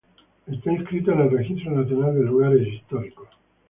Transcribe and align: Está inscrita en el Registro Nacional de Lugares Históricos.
Está 0.47 0.71
inscrita 0.71 1.11
en 1.13 1.19
el 1.19 1.29
Registro 1.37 1.69
Nacional 1.79 2.15
de 2.15 2.23
Lugares 2.25 2.67
Históricos. 2.67 3.29